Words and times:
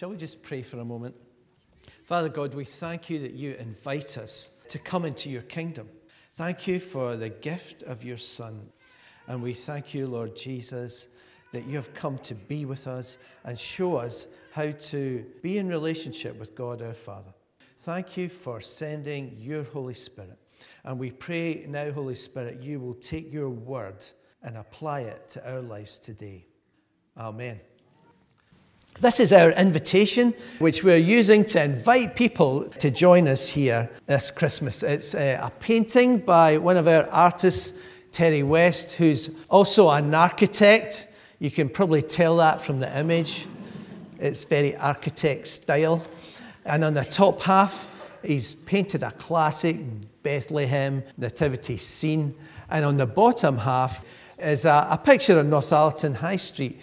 Shall 0.00 0.08
we 0.08 0.16
just 0.16 0.42
pray 0.42 0.62
for 0.62 0.78
a 0.78 0.84
moment? 0.86 1.14
Father 2.04 2.30
God, 2.30 2.54
we 2.54 2.64
thank 2.64 3.10
you 3.10 3.18
that 3.18 3.34
you 3.34 3.54
invite 3.60 4.16
us 4.16 4.56
to 4.68 4.78
come 4.78 5.04
into 5.04 5.28
your 5.28 5.42
kingdom. 5.42 5.90
Thank 6.36 6.66
you 6.66 6.80
for 6.80 7.16
the 7.16 7.28
gift 7.28 7.82
of 7.82 8.02
your 8.02 8.16
Son. 8.16 8.70
And 9.26 9.42
we 9.42 9.52
thank 9.52 9.92
you, 9.92 10.06
Lord 10.06 10.34
Jesus, 10.34 11.08
that 11.52 11.66
you 11.66 11.76
have 11.76 11.92
come 11.92 12.16
to 12.20 12.34
be 12.34 12.64
with 12.64 12.86
us 12.86 13.18
and 13.44 13.58
show 13.58 13.96
us 13.96 14.28
how 14.52 14.70
to 14.70 15.26
be 15.42 15.58
in 15.58 15.68
relationship 15.68 16.38
with 16.38 16.54
God 16.54 16.80
our 16.80 16.94
Father. 16.94 17.34
Thank 17.76 18.16
you 18.16 18.30
for 18.30 18.62
sending 18.62 19.36
your 19.38 19.64
Holy 19.64 19.92
Spirit. 19.92 20.38
And 20.82 20.98
we 20.98 21.10
pray 21.10 21.66
now, 21.68 21.92
Holy 21.92 22.14
Spirit, 22.14 22.62
you 22.62 22.80
will 22.80 22.94
take 22.94 23.30
your 23.30 23.50
word 23.50 24.02
and 24.42 24.56
apply 24.56 25.00
it 25.00 25.28
to 25.28 25.52
our 25.52 25.60
lives 25.60 25.98
today. 25.98 26.46
Amen. 27.18 27.60
This 29.00 29.18
is 29.18 29.32
our 29.32 29.52
invitation, 29.52 30.34
which 30.58 30.84
we're 30.84 30.98
using 30.98 31.42
to 31.46 31.64
invite 31.64 32.14
people 32.14 32.64
to 32.80 32.90
join 32.90 33.28
us 33.28 33.48
here 33.48 33.88
this 34.04 34.30
Christmas. 34.30 34.82
It's 34.82 35.14
uh, 35.14 35.40
a 35.40 35.50
painting 35.58 36.18
by 36.18 36.58
one 36.58 36.76
of 36.76 36.86
our 36.86 37.08
artists, 37.08 37.82
Terry 38.12 38.42
West, 38.42 38.96
who's 38.96 39.34
also 39.48 39.88
an 39.88 40.14
architect. 40.14 41.06
You 41.38 41.50
can 41.50 41.70
probably 41.70 42.02
tell 42.02 42.36
that 42.36 42.60
from 42.60 42.80
the 42.80 42.98
image. 42.98 43.46
It's 44.18 44.44
very 44.44 44.76
architect 44.76 45.46
style. 45.46 46.06
And 46.66 46.84
on 46.84 46.92
the 46.92 47.06
top 47.06 47.40
half, 47.40 47.88
he's 48.22 48.54
painted 48.54 49.02
a 49.02 49.12
classic 49.12 49.78
Bethlehem 50.22 51.04
nativity 51.16 51.78
scene. 51.78 52.34
And 52.68 52.84
on 52.84 52.98
the 52.98 53.06
bottom 53.06 53.56
half 53.56 54.04
is 54.38 54.66
a, 54.66 54.88
a 54.90 54.98
picture 54.98 55.38
of 55.38 55.46
Northallerton 55.46 56.16
High 56.16 56.36
Street. 56.36 56.80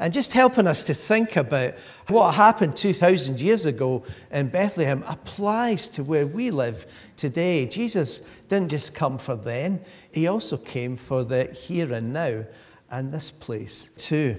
And 0.00 0.14
just 0.14 0.32
helping 0.32 0.66
us 0.66 0.82
to 0.84 0.94
think 0.94 1.36
about 1.36 1.74
what 2.08 2.32
happened 2.32 2.74
2,000 2.74 3.38
years 3.38 3.66
ago 3.66 4.02
in 4.32 4.48
Bethlehem 4.48 5.04
applies 5.06 5.90
to 5.90 6.02
where 6.02 6.26
we 6.26 6.50
live 6.50 6.86
today. 7.18 7.66
Jesus 7.66 8.22
didn't 8.48 8.70
just 8.70 8.94
come 8.94 9.18
for 9.18 9.36
then, 9.36 9.80
he 10.10 10.26
also 10.26 10.56
came 10.56 10.96
for 10.96 11.22
the 11.22 11.44
here 11.52 11.92
and 11.92 12.14
now 12.14 12.46
and 12.90 13.12
this 13.12 13.30
place 13.30 13.90
too. 13.98 14.36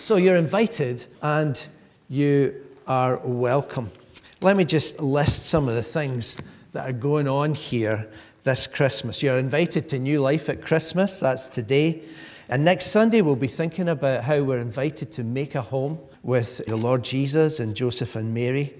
So 0.00 0.16
you're 0.16 0.36
invited 0.36 1.06
and 1.22 1.64
you 2.08 2.66
are 2.88 3.18
welcome. 3.18 3.92
Let 4.40 4.56
me 4.56 4.64
just 4.64 5.00
list 5.00 5.46
some 5.46 5.68
of 5.68 5.76
the 5.76 5.84
things 5.84 6.40
that 6.72 6.88
are 6.88 6.92
going 6.92 7.28
on 7.28 7.54
here 7.54 8.08
this 8.42 8.66
Christmas. 8.66 9.22
You're 9.22 9.38
invited 9.38 9.88
to 9.90 10.00
New 10.00 10.20
Life 10.20 10.48
at 10.48 10.62
Christmas, 10.62 11.20
that's 11.20 11.46
today. 11.48 12.02
And 12.50 12.64
next 12.64 12.86
Sunday, 12.86 13.20
we'll 13.20 13.36
be 13.36 13.46
thinking 13.46 13.90
about 13.90 14.24
how 14.24 14.42
we're 14.42 14.56
invited 14.56 15.12
to 15.12 15.22
make 15.22 15.54
a 15.54 15.60
home 15.60 15.98
with 16.22 16.64
the 16.64 16.76
Lord 16.76 17.04
Jesus 17.04 17.60
and 17.60 17.74
Joseph 17.74 18.16
and 18.16 18.32
Mary. 18.32 18.72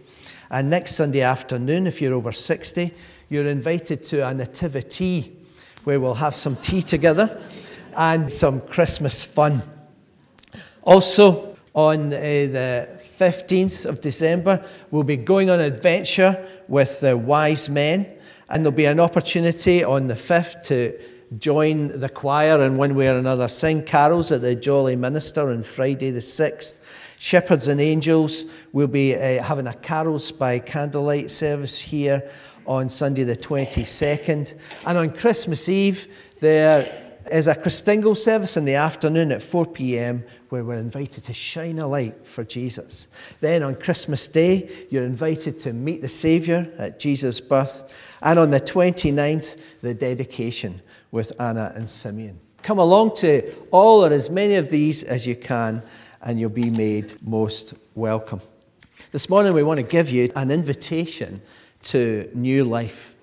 And 0.51 0.71
next 0.71 0.95
Sunday 0.95 1.21
afternoon, 1.21 1.87
if 1.87 2.01
you're 2.01 2.15
over 2.15 2.33
60, 2.33 2.95
you're 3.29 3.47
invited 3.47 4.03
to 4.05 4.27
a 4.27 4.33
nativity 4.33 5.37
where 5.85 6.01
we'll 6.01 6.15
have 6.15 6.35
some 6.35 6.57
tea 6.57 6.81
together 6.81 7.43
and 7.95 8.33
some 8.33 8.63
Christmas 8.63 9.23
fun. 9.23 9.61
Also, 10.83 11.59
on 11.75 12.07
uh, 12.07 12.11
the 12.11 12.89
15th 13.19 13.85
of 13.85 14.01
December, 14.01 14.65
we'll 14.91 15.03
be 15.03 15.19
going 15.19 15.51
on 15.51 15.61
an 15.61 15.71
adventure 15.71 16.43
with 16.69 17.01
the 17.01 17.19
wise 17.19 17.69
men, 17.69 18.07
and 18.49 18.65
there'll 18.65 18.75
be 18.75 18.87
an 18.87 18.99
opportunity 18.99 19.85
on 19.85 20.09
the 20.09 20.15
5th 20.15 20.65
to 20.65 20.99
join 21.37 21.99
the 22.01 22.09
choir 22.09 22.63
in 22.63 22.77
one 22.77 22.95
way 22.95 23.09
or 23.09 23.19
another, 23.19 23.49
sing 23.49 23.83
carols 23.83 24.33
at 24.33 24.41
the 24.41 24.55
Jolly 24.55 24.97
Minister 24.97 25.51
on 25.51 25.63
Friday 25.63 26.11
the 26.11 26.21
6th. 26.21 26.95
Shepherds 27.19 27.69
and 27.69 27.81
Angels 27.81 28.47
will 28.73 28.87
be 28.87 29.15
uh, 29.15 29.43
having 29.43 29.67
a 29.67 29.75
carols 29.75 30.31
by 30.31 30.59
candlelight 30.59 31.31
service 31.31 31.79
here 31.79 32.31
on 32.67 32.89
Sunday 32.89 33.25
the 33.25 33.37
22nd. 33.37 34.55
And 34.87 34.99
on 34.99 35.11
Christmas 35.11 35.69
Eve, 35.69 36.07
there 36.41 36.87
is 37.31 37.47
a 37.47 37.55
Christingle 37.55 38.17
service 38.17 38.57
in 38.57 38.65
the 38.65 38.75
afternoon 38.75 39.33
at 39.33 39.43
4 39.43 39.67
p.m. 39.67 40.25
where 40.49 40.65
we're 40.65 40.79
invited 40.79 41.25
to 41.25 41.35
shine 41.35 41.79
a 41.79 41.87
light 41.87 42.27
for 42.27 42.45
Jesus. 42.45 43.09
Then 43.41 43.63
on 43.63 43.75
Christmas 43.75 44.29
Day, 44.29 44.71
you're 44.91 45.05
invited 45.05 45.59
to 45.61 45.73
meet 45.73 46.01
the 46.01 46.09
Saviour 46.09 46.69
at 46.79 46.99
Jesus' 46.99 47.41
birth. 47.41 47.93
And 48.23 48.39
on 48.39 48.51
the 48.51 48.61
29th, 48.61 49.81
the 49.81 49.95
dedication 49.95 50.81
with 51.11 51.33
Anna 51.41 51.73
and 51.75 51.89
Simeon. 51.89 52.41
Come 52.63 52.79
along 52.79 53.15
to 53.17 53.51
all 53.71 54.05
or 54.05 54.13
as 54.13 54.31
many 54.31 54.57
of 54.57 54.71
these 54.71 55.03
as 55.03 55.27
you 55.27 55.37
can, 55.37 55.83
and 56.23 56.39
you'll 56.39 56.51
be 56.51 56.71
made 56.71 57.17
most 57.27 57.75
welcome. 57.95 58.41
This 59.13 59.31
morning, 59.31 59.55
we 59.55 59.63
want 59.63 59.79
to 59.79 59.87
give 59.87 60.11
you 60.11 60.31
an 60.37 60.51
invitation 60.51 61.41
to 61.83 62.29
new 62.35 62.65
life. 62.65 63.15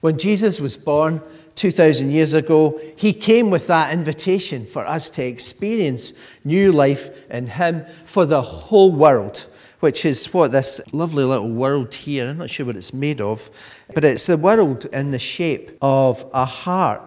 When 0.00 0.16
Jesus 0.16 0.60
was 0.60 0.76
born, 0.76 1.20
2,000 1.56 2.12
years 2.12 2.34
ago, 2.34 2.80
he 2.96 3.12
came 3.12 3.50
with 3.50 3.66
that 3.66 3.92
invitation 3.92 4.64
for 4.64 4.86
us 4.86 5.10
to 5.10 5.24
experience 5.24 6.12
new 6.44 6.70
life 6.70 7.28
in 7.28 7.48
him 7.48 7.84
for 8.04 8.24
the 8.24 8.40
whole 8.40 8.92
world, 8.92 9.46
which 9.80 10.04
is 10.04 10.32
what 10.32 10.52
this 10.52 10.80
lovely 10.92 11.24
little 11.24 11.50
world 11.50 11.92
here, 11.92 12.28
I'm 12.28 12.38
not 12.38 12.48
sure 12.48 12.64
what 12.64 12.76
it's 12.76 12.94
made 12.94 13.20
of, 13.20 13.50
but 13.92 14.04
it's 14.04 14.26
the 14.26 14.36
world 14.36 14.84
in 14.92 15.10
the 15.10 15.18
shape 15.18 15.76
of 15.82 16.24
a 16.32 16.44
heart. 16.44 17.02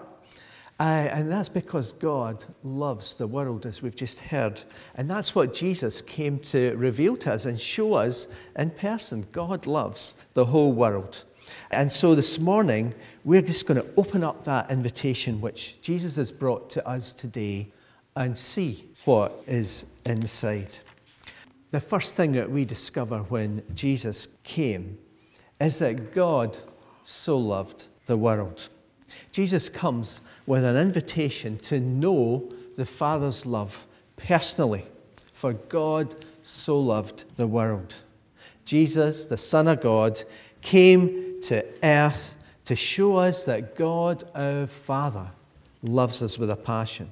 Uh, 0.81 1.07
and 1.11 1.31
that's 1.31 1.47
because 1.47 1.91
God 1.93 2.43
loves 2.63 3.13
the 3.13 3.27
world, 3.27 3.67
as 3.67 3.83
we've 3.83 3.95
just 3.95 4.19
heard. 4.19 4.63
And 4.95 5.07
that's 5.07 5.35
what 5.35 5.53
Jesus 5.53 6.01
came 6.01 6.39
to 6.39 6.75
reveal 6.75 7.15
to 7.17 7.33
us 7.33 7.45
and 7.45 7.59
show 7.59 7.93
us 7.93 8.25
in 8.57 8.71
person. 8.71 9.27
God 9.31 9.67
loves 9.67 10.15
the 10.33 10.45
whole 10.45 10.73
world. 10.73 11.23
And 11.69 11.91
so 11.91 12.15
this 12.15 12.39
morning, 12.39 12.95
we're 13.23 13.43
just 13.43 13.67
going 13.67 13.79
to 13.79 13.87
open 13.95 14.23
up 14.23 14.43
that 14.45 14.71
invitation 14.71 15.39
which 15.39 15.79
Jesus 15.81 16.15
has 16.15 16.31
brought 16.31 16.71
to 16.71 16.87
us 16.87 17.13
today 17.13 17.67
and 18.15 18.35
see 18.35 18.89
what 19.05 19.43
is 19.45 19.85
inside. 20.07 20.79
The 21.69 21.79
first 21.79 22.15
thing 22.15 22.31
that 22.31 22.49
we 22.49 22.65
discover 22.65 23.19
when 23.19 23.61
Jesus 23.75 24.35
came 24.41 24.97
is 25.59 25.77
that 25.77 26.11
God 26.11 26.57
so 27.03 27.37
loved 27.37 27.85
the 28.07 28.17
world. 28.17 28.67
Jesus 29.31 29.69
comes 29.69 30.21
with 30.45 30.63
an 30.63 30.77
invitation 30.77 31.57
to 31.59 31.79
know 31.79 32.49
the 32.75 32.85
Father's 32.85 33.45
love 33.45 33.85
personally, 34.17 34.85
for 35.33 35.53
God 35.53 36.15
so 36.41 36.79
loved 36.79 37.23
the 37.37 37.47
world. 37.47 37.95
Jesus, 38.65 39.25
the 39.25 39.37
Son 39.37 39.67
of 39.67 39.81
God, 39.81 40.21
came 40.61 41.41
to 41.41 41.65
earth 41.83 42.43
to 42.65 42.75
show 42.75 43.17
us 43.17 43.45
that 43.45 43.75
God, 43.75 44.23
our 44.35 44.67
Father, 44.67 45.31
loves 45.81 46.21
us 46.21 46.37
with 46.37 46.49
a 46.49 46.55
passion. 46.55 47.11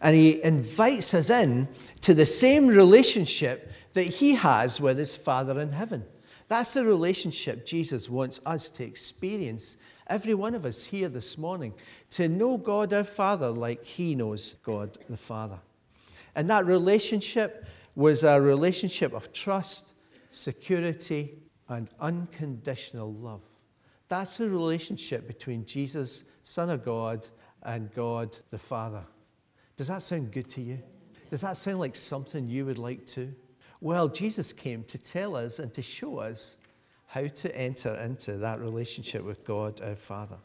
And 0.00 0.16
he 0.16 0.42
invites 0.42 1.14
us 1.14 1.30
in 1.30 1.68
to 2.00 2.14
the 2.14 2.26
same 2.26 2.66
relationship 2.66 3.70
that 3.92 4.02
he 4.02 4.34
has 4.34 4.80
with 4.80 4.98
his 4.98 5.14
Father 5.14 5.60
in 5.60 5.70
heaven. 5.70 6.04
That's 6.48 6.74
the 6.74 6.84
relationship 6.84 7.64
Jesus 7.64 8.10
wants 8.10 8.40
us 8.44 8.70
to 8.70 8.84
experience, 8.84 9.76
every 10.06 10.34
one 10.34 10.54
of 10.54 10.64
us 10.64 10.84
here 10.84 11.08
this 11.08 11.38
morning, 11.38 11.74
to 12.10 12.28
know 12.28 12.58
God 12.58 12.92
our 12.92 13.04
Father 13.04 13.48
like 13.48 13.84
he 13.84 14.14
knows 14.14 14.54
God 14.62 14.98
the 15.08 15.16
Father. 15.16 15.58
And 16.34 16.48
that 16.50 16.66
relationship 16.66 17.66
was 17.94 18.24
a 18.24 18.40
relationship 18.40 19.12
of 19.12 19.32
trust, 19.32 19.94
security, 20.30 21.38
and 21.68 21.90
unconditional 22.00 23.12
love. 23.12 23.42
That's 24.08 24.38
the 24.38 24.50
relationship 24.50 25.26
between 25.26 25.64
Jesus, 25.64 26.24
Son 26.42 26.68
of 26.68 26.84
God, 26.84 27.26
and 27.62 27.92
God 27.94 28.36
the 28.50 28.58
Father. 28.58 29.04
Does 29.76 29.88
that 29.88 30.02
sound 30.02 30.32
good 30.32 30.48
to 30.50 30.60
you? 30.60 30.82
Does 31.30 31.40
that 31.40 31.56
sound 31.56 31.78
like 31.78 31.96
something 31.96 32.46
you 32.48 32.66
would 32.66 32.78
like 32.78 33.06
to? 33.08 33.34
Well, 33.82 34.06
Jesus 34.06 34.52
came 34.52 34.84
to 34.84 34.96
tell 34.96 35.34
us 35.34 35.58
and 35.58 35.74
to 35.74 35.82
show 35.82 36.18
us 36.18 36.56
how 37.08 37.26
to 37.26 37.56
enter 37.56 37.92
into 37.96 38.36
that 38.36 38.60
relationship 38.60 39.24
with 39.24 39.44
God 39.44 39.80
our 39.80 39.96
Father. 39.96 40.36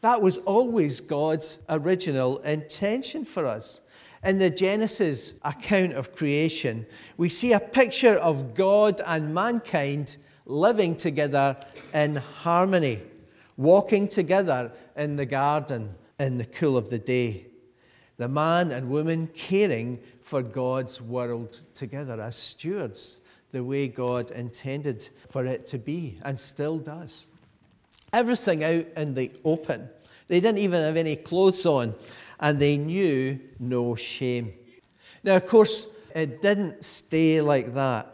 That 0.00 0.22
was 0.22 0.38
always 0.38 1.02
God's 1.02 1.58
original 1.68 2.38
intention 2.38 3.26
for 3.26 3.44
us. 3.44 3.82
In 4.24 4.38
the 4.38 4.48
Genesis 4.48 5.34
account 5.44 5.92
of 5.92 6.16
creation, 6.16 6.86
we 7.18 7.28
see 7.28 7.52
a 7.52 7.60
picture 7.60 8.16
of 8.16 8.54
God 8.54 9.02
and 9.06 9.34
mankind 9.34 10.16
living 10.46 10.96
together 10.96 11.58
in 11.92 12.16
harmony, 12.16 13.00
walking 13.58 14.08
together 14.08 14.72
in 14.96 15.16
the 15.16 15.26
garden 15.26 15.94
in 16.18 16.38
the 16.38 16.46
cool 16.46 16.78
of 16.78 16.88
the 16.88 16.98
day. 16.98 17.48
The 18.16 18.28
man 18.28 18.70
and 18.70 18.88
woman 18.88 19.26
caring 19.34 19.98
for 20.22 20.42
God's 20.42 21.00
world 21.00 21.60
together 21.74 22.20
as 22.20 22.36
stewards, 22.36 23.20
the 23.50 23.62
way 23.62 23.88
God 23.88 24.30
intended 24.30 25.08
for 25.28 25.44
it 25.44 25.66
to 25.66 25.78
be 25.78 26.18
and 26.24 26.38
still 26.40 26.78
does. 26.78 27.26
Everything 28.12 28.64
out 28.64 28.86
in 28.96 29.14
the 29.14 29.30
open. 29.44 29.88
They 30.28 30.40
didn't 30.40 30.58
even 30.58 30.82
have 30.82 30.96
any 30.96 31.16
clothes 31.16 31.66
on, 31.66 31.94
and 32.40 32.58
they 32.58 32.76
knew 32.76 33.38
no 33.58 33.94
shame. 33.94 34.54
Now, 35.24 35.36
of 35.36 35.46
course, 35.46 35.88
it 36.14 36.40
didn't 36.40 36.84
stay 36.84 37.40
like 37.40 37.74
that. 37.74 38.08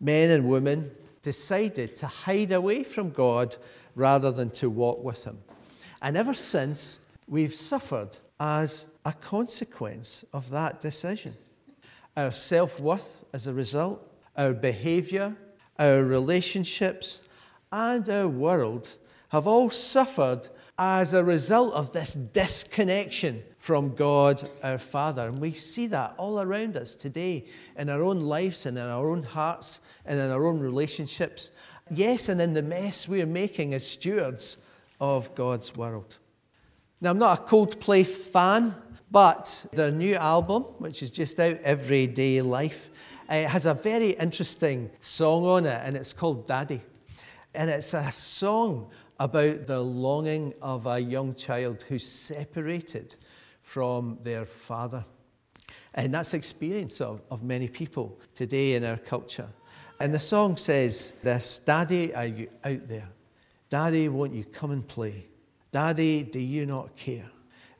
men 0.00 0.30
and 0.30 0.48
women 0.48 0.90
decided 1.22 1.96
to 1.96 2.06
hide 2.06 2.52
away 2.52 2.84
from 2.84 3.10
God 3.10 3.56
rather 3.94 4.30
than 4.30 4.50
to 4.50 4.70
walk 4.70 5.02
with 5.02 5.24
Him. 5.24 5.38
And 6.00 6.16
ever 6.16 6.34
since, 6.34 7.00
we've 7.26 7.52
suffered 7.52 8.18
as 8.40 8.86
a 9.04 9.12
consequence 9.12 10.24
of 10.32 10.50
that 10.50 10.80
decision. 10.80 11.34
Our 12.16 12.30
self 12.30 12.80
worth 12.80 13.24
as 13.32 13.46
a 13.46 13.54
result, 13.54 14.06
our 14.36 14.52
behavior, 14.52 15.36
our 15.78 16.02
relationships, 16.02 17.28
and 17.70 18.08
our 18.08 18.28
world 18.28 18.96
have 19.28 19.46
all 19.46 19.70
suffered 19.70 20.48
as 20.78 21.12
a 21.12 21.24
result 21.24 21.74
of 21.74 21.92
this 21.92 22.14
disconnection 22.14 23.42
from 23.58 23.94
God 23.94 24.48
our 24.62 24.78
Father. 24.78 25.26
And 25.28 25.38
we 25.40 25.52
see 25.52 25.86
that 25.88 26.14
all 26.16 26.40
around 26.40 26.76
us 26.76 26.94
today 26.94 27.44
in 27.76 27.90
our 27.90 28.02
own 28.02 28.20
lives 28.20 28.64
and 28.64 28.78
in 28.78 28.84
our 28.84 29.10
own 29.10 29.22
hearts 29.24 29.80
and 30.06 30.18
in 30.18 30.30
our 30.30 30.46
own 30.46 30.60
relationships. 30.60 31.50
Yes, 31.90 32.28
and 32.28 32.40
in 32.40 32.54
the 32.54 32.62
mess 32.62 33.08
we're 33.08 33.26
making 33.26 33.74
as 33.74 33.86
stewards 33.86 34.64
of 35.00 35.34
God's 35.34 35.76
world. 35.76 36.18
Now, 37.00 37.10
I'm 37.10 37.18
not 37.18 37.38
a 37.38 37.42
Coldplay 37.42 38.04
fan, 38.04 38.74
but 39.08 39.66
their 39.72 39.92
new 39.92 40.16
album, 40.16 40.64
which 40.78 41.00
is 41.04 41.12
just 41.12 41.38
out, 41.38 41.58
Everyday 41.62 42.42
Life, 42.42 42.90
it 43.30 43.46
has 43.46 43.66
a 43.66 43.74
very 43.74 44.10
interesting 44.10 44.90
song 44.98 45.44
on 45.44 45.66
it, 45.66 45.80
and 45.84 45.96
it's 45.96 46.12
called 46.12 46.48
Daddy. 46.48 46.80
And 47.54 47.70
it's 47.70 47.94
a 47.94 48.10
song 48.10 48.90
about 49.20 49.68
the 49.68 49.80
longing 49.80 50.54
of 50.60 50.86
a 50.86 50.98
young 50.98 51.36
child 51.36 51.82
who's 51.82 52.06
separated 52.06 53.14
from 53.62 54.18
their 54.22 54.44
father. 54.44 55.04
And 55.94 56.12
that's 56.12 56.32
the 56.32 56.36
experience 56.36 57.00
of, 57.00 57.22
of 57.30 57.44
many 57.44 57.68
people 57.68 58.18
today 58.34 58.74
in 58.74 58.84
our 58.84 58.96
culture. 58.96 59.48
And 60.00 60.12
the 60.12 60.18
song 60.18 60.56
says 60.56 61.12
this 61.22 61.60
Daddy, 61.60 62.12
are 62.12 62.26
you 62.26 62.48
out 62.64 62.86
there? 62.88 63.08
Daddy, 63.70 64.08
won't 64.08 64.34
you 64.34 64.42
come 64.42 64.72
and 64.72 64.86
play? 64.86 65.26
Daddy, 65.70 66.22
do 66.22 66.38
you 66.38 66.66
not 66.66 66.96
care? 66.96 67.30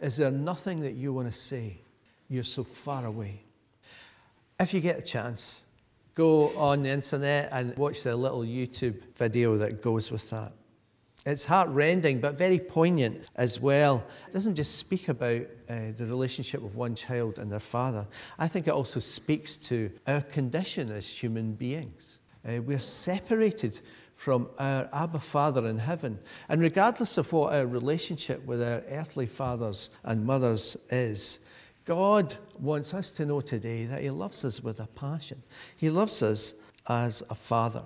Is 0.01 0.19
there 0.19 0.31
nothing 0.31 0.83
that 0.83 0.95
you 0.95 1.13
want 1.13 1.31
to 1.33 1.37
say? 1.37 1.79
You're 2.29 2.45
so 2.45 2.65
far 2.65 3.07
away. 3.07 3.43
If 4.61 4.75
you 4.75 4.81
get 4.81 4.99
a 4.99 5.03
chance, 5.03 5.65
go 6.15 6.57
on 6.57 6.83
the 6.83 6.91
internet 6.91 7.49
and 7.53 7.77
watch 7.77 8.03
the 8.03 8.15
little 8.15 8.43
YouTube 8.43 9.01
video 9.15 9.57
that 9.57 9.83
goes 9.83 10.11
with 10.11 10.29
that. 10.31 10.53
It's 11.25 11.45
heartrending, 11.45 12.21
but 12.21 12.39
very 12.39 12.59
poignant 12.59 13.27
as 13.37 13.61
well. 13.61 14.05
It 14.29 14.33
doesn't 14.33 14.55
just 14.55 14.77
speak 14.77 15.09
about 15.09 15.43
uh, 15.69 15.93
the 15.97 16.07
relationship 16.07 16.63
of 16.63 16.77
one 16.77 16.95
child 16.95 17.39
and 17.39 17.51
their 17.51 17.59
father. 17.61 18.07
I 18.39 18.49
think 18.49 18.67
it 18.67 18.73
also 18.73 19.01
speaks 19.01 19.57
to 19.59 19.91
our 20.07 20.23
condition 20.23 20.91
as 20.91 21.09
human 21.09 21.53
beings. 21.53 22.21
Uh, 22.47 22.63
we're 22.63 22.79
separated 22.79 23.81
from 24.19 24.49
our 24.59 24.89
Abba 24.93 25.21
Father 25.21 25.65
in 25.69 25.79
heaven. 25.79 26.19
And 26.49 26.61
regardless 26.61 27.19
of 27.19 27.33
what 27.33 27.55
our 27.55 27.65
relationship 27.65 28.45
with 28.45 28.61
our 28.61 28.83
earthly 28.91 29.27
fathers 29.27 29.91
and 30.03 30.27
mothers 30.27 30.77
is, 30.91 31.39
God 31.85 32.35
wants 32.59 32.95
us 32.95 33.13
to 33.13 33.25
know 33.25 33.41
today 33.41 33.85
that 33.85 34.03
He 34.03 34.11
loves 34.11 34.45
us 34.45 34.61
with 34.61 34.81
a 34.81 34.89
passion. 34.89 35.41
He 35.77 35.89
loves 35.89 36.21
us 36.21 36.55
as 36.89 37.23
a 37.31 37.37
father. 37.37 37.85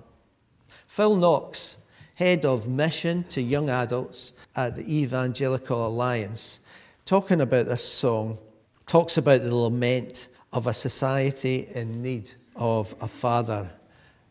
Phil 0.86 1.16
Knox 1.16 1.82
head 2.14 2.46
of 2.46 2.66
mission 2.66 3.24
to 3.24 3.42
young 3.42 3.68
adults 3.68 4.32
at 4.56 4.74
the 4.74 4.90
Evangelical 4.90 5.86
Alliance, 5.86 6.60
talking 7.04 7.42
about 7.42 7.66
this 7.66 7.84
song, 7.84 8.38
talks 8.86 9.18
about 9.18 9.42
the 9.42 9.54
lament 9.54 10.28
of 10.50 10.66
a 10.66 10.72
society 10.72 11.68
in 11.74 12.02
need 12.02 12.30
of 12.56 12.94
a 13.02 13.08
father. 13.08 13.70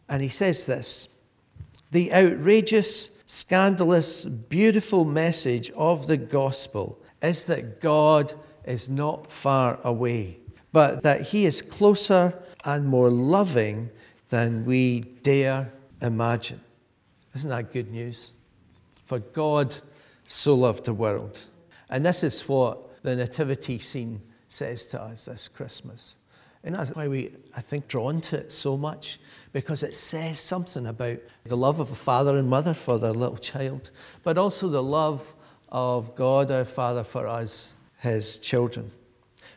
And 0.09 0.23
he 0.23 0.29
says 0.29 0.65
this 0.65 1.07
The 1.91 2.13
outrageous, 2.13 3.17
scandalous, 3.25 4.25
beautiful 4.25 5.05
message 5.05 5.69
of 5.71 6.07
the 6.07 6.17
gospel 6.17 7.01
is 7.21 7.45
that 7.45 7.81
God 7.81 8.33
is 8.65 8.89
not 8.89 9.29
far 9.29 9.79
away, 9.83 10.37
but 10.71 11.03
that 11.03 11.21
he 11.21 11.45
is 11.45 11.61
closer 11.61 12.41
and 12.63 12.87
more 12.87 13.09
loving 13.09 13.89
than 14.29 14.65
we 14.65 15.01
dare 15.01 15.73
imagine. 16.01 16.61
Isn't 17.35 17.49
that 17.49 17.71
good 17.71 17.91
news? 17.91 18.33
For 19.05 19.19
God 19.19 19.75
so 20.23 20.55
loved 20.55 20.85
the 20.85 20.93
world. 20.93 21.45
And 21.89 22.05
this 22.05 22.23
is 22.23 22.47
what 22.47 23.03
the 23.03 23.15
nativity 23.15 23.79
scene 23.79 24.21
says 24.47 24.85
to 24.87 25.01
us 25.01 25.25
this 25.25 25.47
Christmas. 25.47 26.17
And 26.63 26.75
that's 26.75 26.91
why 26.91 27.07
we, 27.07 27.31
I 27.55 27.61
think, 27.61 27.87
drawn 27.87 28.21
to 28.21 28.37
it 28.37 28.51
so 28.51 28.77
much, 28.77 29.19
because 29.53 29.83
it 29.83 29.93
says 29.93 30.39
something 30.39 30.87
about 30.87 31.17
the 31.43 31.57
love 31.57 31.79
of 31.79 31.91
a 31.91 31.95
father 31.95 32.37
and 32.37 32.49
mother 32.49 32.73
for 32.73 32.97
their 32.97 33.13
little 33.13 33.37
child, 33.37 33.91
but 34.23 34.37
also 34.37 34.67
the 34.67 34.83
love 34.83 35.35
of 35.69 36.15
God 36.15 36.51
our 36.51 36.65
Father 36.65 37.03
for 37.03 37.27
us, 37.27 37.73
his 37.99 38.37
children. 38.39 38.91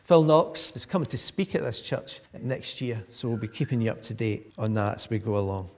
Phil 0.03 0.23
Knox 0.23 0.75
is 0.75 0.85
coming 0.85 1.07
to 1.07 1.17
speak 1.17 1.55
at 1.55 1.61
this 1.61 1.81
church 1.81 2.19
next 2.39 2.79
year, 2.79 3.03
so 3.09 3.27
we'll 3.27 3.37
be 3.37 3.47
keeping 3.47 3.81
you 3.81 3.91
up 3.91 4.03
to 4.03 4.13
date 4.13 4.53
on 4.57 4.73
that 4.75 4.95
as 4.95 5.09
we 5.09 5.17
go 5.17 5.37
along. 5.37 5.69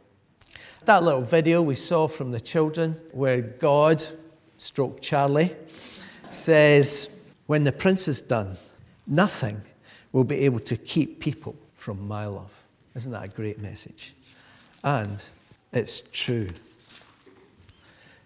That 0.85 1.03
little 1.03 1.21
video 1.21 1.61
we 1.61 1.75
saw 1.75 2.07
from 2.07 2.31
the 2.31 2.39
children 2.39 2.99
where 3.11 3.41
God, 3.41 4.03
stroke 4.57 5.01
Charlie, 5.01 5.55
says, 6.29 7.09
When 7.45 7.63
the 7.63 7.71
prince 7.71 8.07
is 8.07 8.21
done, 8.21 8.57
nothing 9.05 9.61
will 10.11 10.23
be 10.23 10.37
able 10.45 10.59
to 10.61 10.77
keep 10.77 11.19
people 11.19 11.55
from 11.73 12.07
my 12.07 12.25
love. 12.25 12.66
Isn't 12.97 13.11
that 13.11 13.31
a 13.31 13.35
great 13.35 13.61
message? 13.61 14.15
And 14.83 15.23
it's 15.71 16.01
true. 16.01 16.49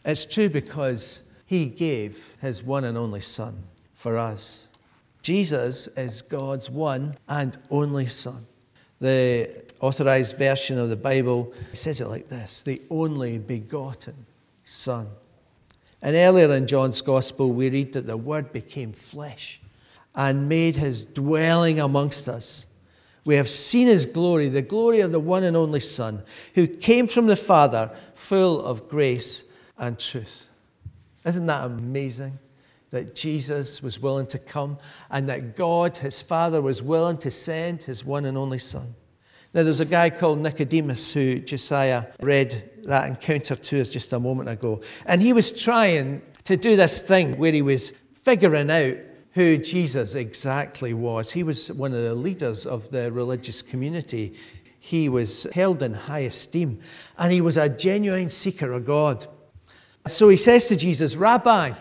It's 0.06 0.26
true 0.26 0.48
because 0.48 1.24
he 1.46 1.66
gave 1.66 2.38
his 2.42 2.64
one 2.64 2.86
and 2.86 2.98
only 2.98 3.20
Son 3.20 3.64
for 3.96 4.18
us. 4.18 4.70
Jesus 5.22 5.88
is 5.88 6.22
God's 6.22 6.70
one 6.70 7.18
and 7.28 7.58
only 7.70 8.08
Son. 8.08 8.46
The 9.02 9.52
authorized 9.82 10.38
version 10.38 10.80
of 10.80 10.90
the 10.90 10.96
Bible 10.96 11.54
says 11.74 12.00
it 12.00 12.08
like 12.08 12.30
this 12.30 12.62
the 12.62 12.82
only 12.90 13.40
begotten 13.40 14.26
Son. 14.64 15.08
And 16.02 16.16
earlier 16.16 16.50
in 16.54 16.66
John's 16.66 17.02
Gospel, 17.02 17.52
we 17.52 17.70
read 17.70 17.92
that 17.92 18.08
the 18.08 18.16
Word 18.16 18.54
became 18.54 18.94
flesh 18.94 19.60
and 20.16 20.48
made 20.48 20.78
his 20.78 21.04
dwelling 21.04 21.78
amongst 21.78 22.30
us. 22.30 22.71
We 23.24 23.36
have 23.36 23.50
seen 23.50 23.88
his 23.88 24.06
glory, 24.06 24.50
the 24.50 24.62
glory 24.62 25.02
of 25.02 25.12
the 25.12 25.20
one 25.20 25.44
and 25.44 25.56
only 25.56 25.80
Son, 25.80 26.24
who 26.56 26.68
came 26.68 27.08
from 27.08 27.28
the 27.28 27.36
Father, 27.36 27.92
full 28.14 28.64
of 28.64 28.90
grace 28.90 29.46
and 29.78 29.98
truth. 30.00 30.48
Isn't 31.26 31.46
that 31.46 31.66
amazing? 31.66 32.40
That 32.90 33.16
Jesus 33.16 33.82
was 33.82 34.00
willing 34.00 34.28
to 34.28 34.40
come 34.40 34.78
and 35.10 35.30
that 35.30 35.56
God, 35.56 35.98
his 35.98 36.22
Father, 36.22 36.62
was 36.62 36.82
willing 36.82 37.18
to 37.20 37.32
send 37.32 37.84
his 37.84 38.04
one 38.04 38.26
and 38.26 38.38
only 38.38 38.58
Son. 38.58 38.96
Now, 39.54 39.64
there's 39.64 39.82
a 39.82 39.86
guy 39.86 40.10
called 40.10 40.40
Nicodemus 40.40 41.14
who 41.14 41.40
Josiah 41.40 42.06
read 42.22 42.84
that 42.84 43.08
encounter 43.08 43.56
to 43.56 43.82
us 43.82 43.90
just 43.90 44.14
a 44.14 44.20
moment 44.20 44.50
ago. 44.50 44.82
And 45.06 45.22
he 45.22 45.34
was 45.34 45.52
trying 45.52 46.22
to 46.46 46.58
do 46.58 46.76
this 46.76 47.02
thing 47.02 47.38
where 47.38 47.52
he 47.52 47.62
was 47.62 47.92
figuring 48.14 48.70
out 48.72 48.98
who 49.34 49.58
Jesus 49.58 50.16
exactly 50.16 50.94
was. 50.94 51.32
He 51.32 51.44
was 51.44 51.72
one 51.72 51.94
of 51.94 52.04
the 52.04 52.16
leaders 52.16 52.66
of 52.66 52.90
the 52.92 53.12
religious 53.12 53.62
community. 53.62 54.36
He 54.80 55.10
was 55.10 55.44
held 55.54 55.82
in 55.82 55.94
high 55.94 56.20
esteem, 56.20 56.80
and 57.18 57.32
he 57.32 57.42
was 57.42 57.58
a 57.58 57.70
genuine 57.70 58.30
seeker 58.30 58.72
of 58.74 58.86
God. 58.86 59.26
So 60.08 60.30
he 60.30 60.38
says 60.38 60.68
to 60.68 60.76
Jesus, 60.76 61.16
Rabbi, 61.16 61.74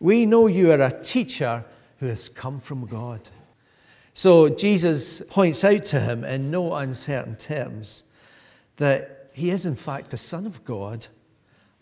we 0.00 0.26
know 0.26 0.46
you 0.48 0.70
are 0.72 0.80
a 0.80 1.02
teacher 1.02 1.64
who 1.98 2.06
has 2.06 2.28
come 2.28 2.60
from 2.60 2.86
God. 2.86 3.20
So 4.12 4.48
Jesus 4.48 5.22
points 5.22 5.64
out 5.64 5.84
to 5.86 6.00
him 6.00 6.24
in 6.24 6.50
no 6.50 6.74
uncertain 6.74 7.36
terms 7.36 8.02
that 8.76 9.30
he 9.32 9.50
is, 9.50 9.64
in 9.64 9.76
fact, 9.76 10.10
the 10.10 10.16
Son 10.16 10.44
of 10.44 10.64
God 10.64 11.06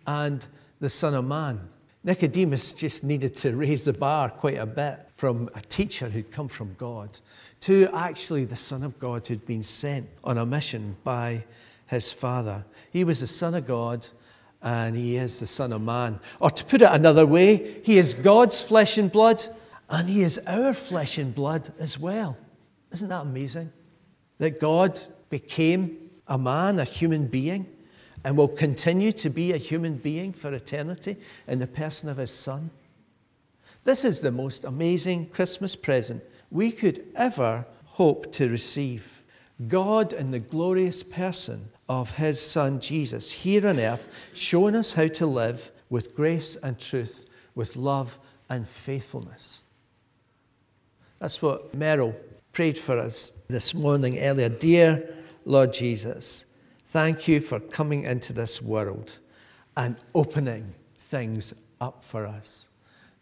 and 0.06 0.44
the 0.78 0.90
Son 0.90 1.14
of 1.14 1.24
Man. 1.24 1.68
Nicodemus 2.04 2.74
just 2.74 3.02
needed 3.02 3.34
to 3.36 3.56
raise 3.56 3.84
the 3.84 3.92
bar 3.92 4.28
quite 4.28 4.58
a 4.58 4.66
bit 4.66 5.05
from 5.16 5.50
a 5.54 5.60
teacher 5.60 6.08
who'd 6.08 6.30
come 6.30 6.48
from 6.48 6.74
God 6.78 7.18
to 7.60 7.88
actually 7.92 8.44
the 8.44 8.56
Son 8.56 8.82
of 8.82 8.98
God 8.98 9.26
who'd 9.26 9.44
been 9.46 9.62
sent 9.64 10.08
on 10.22 10.38
a 10.38 10.46
mission 10.46 10.96
by 11.02 11.44
his 11.88 12.12
Father. 12.12 12.64
He 12.90 13.02
was 13.02 13.20
the 13.20 13.26
Son 13.26 13.54
of 13.54 13.66
God 13.66 14.06
and 14.62 14.96
he 14.96 15.16
is 15.16 15.40
the 15.40 15.46
Son 15.46 15.72
of 15.72 15.82
Man. 15.82 16.20
Or 16.40 16.50
to 16.50 16.64
put 16.64 16.82
it 16.82 16.88
another 16.90 17.26
way, 17.26 17.80
he 17.82 17.98
is 17.98 18.14
God's 18.14 18.60
flesh 18.62 18.98
and 18.98 19.10
blood 19.10 19.42
and 19.88 20.08
He 20.08 20.22
is 20.22 20.38
our 20.46 20.72
flesh 20.72 21.18
and 21.18 21.34
blood 21.34 21.72
as 21.78 21.98
well. 21.98 22.36
Isn't 22.92 23.08
that 23.08 23.22
amazing? 23.22 23.72
That 24.38 24.60
God 24.60 24.98
became 25.30 26.10
a 26.26 26.38
man, 26.38 26.78
a 26.78 26.84
human 26.84 27.26
being, 27.26 27.66
and 28.24 28.36
will 28.36 28.48
continue 28.48 29.12
to 29.12 29.30
be 29.30 29.52
a 29.52 29.56
human 29.56 29.96
being 29.96 30.32
for 30.32 30.52
eternity 30.52 31.16
in 31.46 31.60
the 31.60 31.66
person 31.66 32.08
of 32.08 32.16
His 32.16 32.32
Son. 32.32 32.70
This 33.86 34.04
is 34.04 34.20
the 34.20 34.32
most 34.32 34.64
amazing 34.64 35.26
Christmas 35.26 35.76
present 35.76 36.24
we 36.50 36.72
could 36.72 37.04
ever 37.14 37.64
hope 37.84 38.32
to 38.32 38.50
receive. 38.50 39.22
God 39.68 40.12
in 40.12 40.32
the 40.32 40.40
glorious 40.40 41.04
person 41.04 41.68
of 41.88 42.16
his 42.16 42.40
Son 42.40 42.80
Jesus 42.80 43.30
here 43.30 43.64
on 43.64 43.78
earth, 43.78 44.08
showing 44.34 44.74
us 44.74 44.94
how 44.94 45.06
to 45.06 45.26
live 45.26 45.70
with 45.88 46.16
grace 46.16 46.56
and 46.56 46.80
truth, 46.80 47.26
with 47.54 47.76
love 47.76 48.18
and 48.50 48.66
faithfulness. 48.66 49.62
That's 51.20 51.40
what 51.40 51.72
Merrill 51.72 52.16
prayed 52.50 52.78
for 52.78 52.98
us 52.98 53.38
this 53.46 53.72
morning 53.72 54.18
earlier. 54.18 54.48
Dear 54.48 55.14
Lord 55.44 55.72
Jesus, 55.72 56.46
thank 56.86 57.28
you 57.28 57.38
for 57.38 57.60
coming 57.60 58.02
into 58.02 58.32
this 58.32 58.60
world 58.60 59.20
and 59.76 59.94
opening 60.12 60.74
things 60.98 61.54
up 61.80 62.02
for 62.02 62.26
us. 62.26 62.68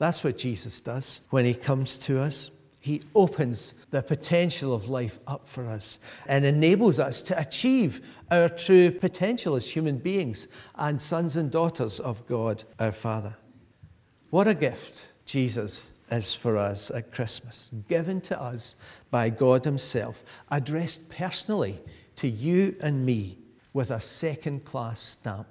That's 0.05 0.23
what 0.23 0.37
Jesus 0.37 0.81
does 0.81 1.23
when 1.31 1.47
he 1.47 1.55
comes 1.55 1.97
to 2.01 2.21
us. 2.21 2.51
He 2.79 3.01
opens 3.15 3.73
the 3.89 4.03
potential 4.03 4.75
of 4.75 4.91
life 4.91 5.19
up 5.27 5.49
for 5.49 5.65
us 5.65 5.99
and 6.29 6.45
enables 6.45 6.99
us 6.99 7.23
to 7.23 7.41
achieve 7.41 8.07
our 8.31 8.51
true 8.51 8.91
potential 8.91 9.57
as 9.57 9.71
human 9.71 9.97
beings 9.97 10.47
and 10.75 11.01
sons 11.01 11.37
and 11.37 11.51
daughters 11.51 12.01
of 12.01 12.27
God 12.27 12.65
our 12.79 12.93
Father. 12.93 13.35
What 14.29 14.47
a 14.47 14.53
gift 14.53 15.11
Jesus 15.25 15.91
is 16.11 16.35
for 16.35 16.59
us 16.59 16.91
at 16.91 17.11
Christmas, 17.11 17.71
given 17.89 18.21
to 18.21 18.39
us 18.39 18.77
by 19.11 19.31
God 19.31 19.65
Himself, 19.65 20.23
addressed 20.51 21.09
personally 21.09 21.81
to 22.17 22.29
you 22.29 22.77
and 22.83 23.07
me 23.07 23.39
with 23.73 23.91
a 23.91 24.01
second 24.01 24.67
class 24.67 25.01
stamp. 25.01 25.47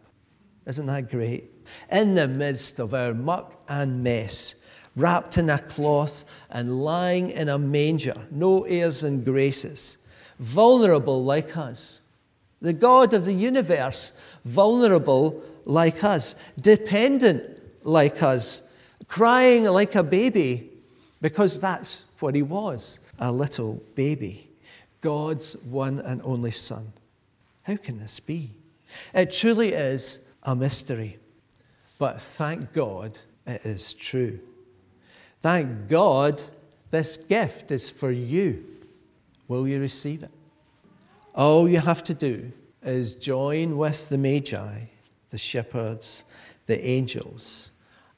Isn't 0.66 0.86
that 0.88 1.10
great? 1.10 1.52
In 1.92 2.16
the 2.16 2.28
midst 2.28 2.80
of 2.80 2.94
our 2.94 3.14
muck 3.14 3.62
and 3.68 4.04
mess, 4.04 4.56
wrapped 4.96 5.38
in 5.38 5.50
a 5.50 5.60
cloth 5.60 6.24
and 6.50 6.84
lying 6.84 7.32
in 7.32 7.50
a 7.50 7.58
manger, 7.58 8.16
no 8.32 8.64
airs 8.64 9.04
and 9.04 9.26
graces, 9.26 9.98
vulnerable 10.40 11.24
like 11.24 11.58
us. 11.58 12.00
The 12.62 12.74
God 12.74 13.14
of 13.14 13.26
the 13.26 13.34
universe, 13.34 14.38
vulnerable 14.46 15.44
like 15.66 16.04
us, 16.04 16.36
dependent 16.60 17.44
like 17.84 18.24
us, 18.24 18.64
crying 19.08 19.66
like 19.66 19.96
a 19.96 20.04
baby, 20.04 20.70
because 21.22 21.60
that's 21.60 22.06
what 22.20 22.36
he 22.36 22.42
was 22.42 23.00
a 23.20 23.32
little 23.32 23.84
baby. 23.96 24.50
God's 25.02 25.58
one 25.58 26.00
and 26.00 26.22
only 26.24 26.52
Son. 26.52 26.94
How 27.64 27.76
can 27.76 28.00
this 28.00 28.20
be? 28.20 28.52
It 29.14 29.32
truly 29.32 29.74
is 29.74 30.26
a 30.44 30.56
mystery, 30.56 31.18
but 32.00 32.22
thank 32.22 32.74
God 32.74 33.18
it 33.48 33.66
is 33.66 33.94
true. 33.94 34.40
Thank 35.40 35.90
God 35.90 36.42
this 36.92 37.18
gift 37.18 37.72
is 37.72 37.90
for 37.90 38.12
you. 38.12 38.64
Will 39.48 39.68
you 39.68 39.80
receive 39.80 40.24
it? 40.24 40.32
All 41.36 41.68
you 41.68 41.80
have 41.80 42.04
to 42.04 42.14
do 42.14 42.52
is 42.82 43.16
join 43.16 43.78
with 43.78 44.10
the 44.10 44.18
Magi, 44.18 44.82
the 45.30 45.38
shepherds, 45.38 46.26
the 46.66 46.86
angels, 46.86 47.72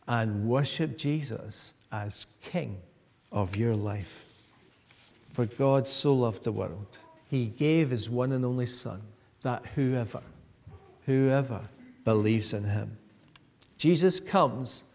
and 0.07 0.47
worship 0.47 0.97
Jesus 0.97 1.73
as 1.91 2.27
King 2.41 2.77
of 3.31 3.55
your 3.55 3.75
life. 3.75 4.25
For 5.25 5.45
God 5.45 5.87
so 5.87 6.13
loved 6.13 6.43
the 6.43 6.51
world, 6.51 6.97
he 7.29 7.47
gave 7.47 7.89
his 7.89 8.09
one 8.09 8.31
and 8.31 8.45
only 8.45 8.65
Son, 8.65 9.01
that 9.41 9.65
whoever, 9.75 10.21
whoever 11.05 11.61
believes 12.05 12.53
in 12.53 12.63
him. 12.63 12.97
Jesus 13.77 14.21
comes 14.21 14.85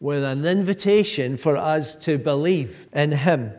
with 0.00 0.22
an 0.22 0.44
invitation 0.44 1.36
for 1.36 1.56
us 1.56 1.94
to 1.96 2.18
believe 2.18 2.86
in 2.94 3.12
Him. 3.12 3.52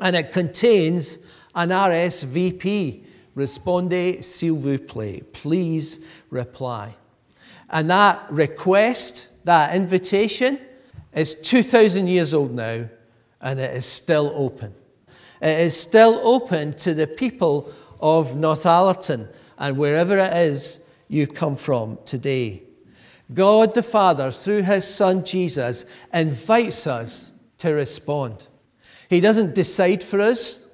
And 0.00 0.16
it 0.16 0.32
contains 0.32 1.26
an 1.54 1.70
RSVP 1.70 3.04
Respondez 3.34 4.22
s'il 4.22 4.56
vous 4.56 4.78
plaît. 4.78 5.32
Please 5.32 6.04
reply. 6.28 6.94
And 7.70 7.88
that 7.88 8.26
request, 8.30 9.28
that 9.44 9.74
invitation, 9.74 10.58
is 11.14 11.34
2,000 11.36 12.08
years 12.08 12.34
old 12.34 12.52
now, 12.52 12.88
and 13.40 13.58
it 13.58 13.74
is 13.74 13.86
still 13.86 14.30
open. 14.34 14.74
It 15.40 15.60
is 15.60 15.74
still 15.78 16.20
open 16.22 16.74
to 16.74 16.92
the 16.92 17.06
people 17.06 17.72
of 18.00 18.32
Northallerton 18.32 19.28
and 19.56 19.78
wherever 19.78 20.18
it 20.18 20.36
is 20.36 20.81
you 21.12 21.26
come 21.26 21.56
from 21.56 21.98
today. 22.06 22.62
God 23.32 23.74
the 23.74 23.82
Father, 23.82 24.32
through 24.32 24.62
his 24.62 24.88
Son 24.88 25.22
Jesus, 25.24 25.84
invites 26.12 26.86
us 26.86 27.34
to 27.58 27.70
respond. 27.70 28.46
He 29.10 29.20
doesn't 29.20 29.54
decide 29.54 30.02
for 30.02 30.22
us, 30.22 30.66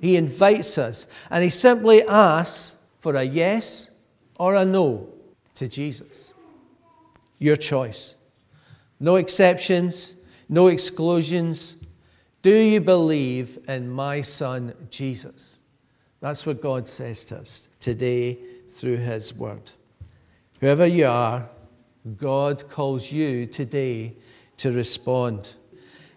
he 0.00 0.16
invites 0.16 0.78
us. 0.78 1.06
And 1.30 1.44
he 1.44 1.50
simply 1.50 2.02
asks 2.06 2.82
for 3.00 3.16
a 3.16 3.22
yes 3.22 3.90
or 4.38 4.54
a 4.54 4.64
no 4.64 5.08
to 5.56 5.68
Jesus. 5.68 6.32
Your 7.38 7.56
choice. 7.56 8.16
No 8.98 9.16
exceptions, 9.16 10.14
no 10.48 10.68
exclusions. 10.68 11.84
Do 12.40 12.54
you 12.54 12.80
believe 12.80 13.58
in 13.68 13.90
my 13.90 14.22
Son 14.22 14.72
Jesus? 14.88 15.60
That's 16.20 16.46
what 16.46 16.62
God 16.62 16.88
says 16.88 17.26
to 17.26 17.36
us 17.36 17.68
today 17.78 18.38
through 18.68 18.98
his 18.98 19.34
word. 19.34 19.72
Whoever 20.60 20.86
you 20.86 21.06
are, 21.06 21.48
God 22.16 22.68
calls 22.68 23.12
you 23.12 23.46
today 23.46 24.14
to 24.58 24.72
respond. 24.72 25.54